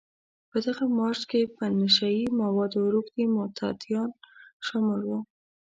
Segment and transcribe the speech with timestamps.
[0.49, 4.09] په دغه مارش کې په نشه يي موادو روږدي معتادان
[4.67, 5.19] شامل وو.